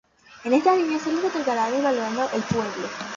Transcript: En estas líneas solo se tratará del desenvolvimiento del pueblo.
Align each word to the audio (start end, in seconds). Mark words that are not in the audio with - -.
En 0.43 0.51
estas 0.53 0.79
líneas 0.79 1.03
solo 1.03 1.21
se 1.21 1.29
tratará 1.29 1.69
del 1.69 1.83
desenvolvimiento 1.83 2.31
del 2.33 2.41
pueblo. 2.45 2.89